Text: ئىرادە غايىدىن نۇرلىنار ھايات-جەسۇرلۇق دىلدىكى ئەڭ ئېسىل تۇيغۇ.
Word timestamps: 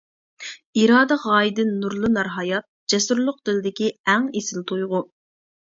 ئىرادە 0.83 1.17
غايىدىن 1.25 1.75
نۇرلىنار 1.83 2.31
ھايات-جەسۇرلۇق 2.39 3.41
دىلدىكى 3.51 3.95
ئەڭ 4.09 4.31
ئېسىل 4.41 4.71
تۇيغۇ. 4.73 5.09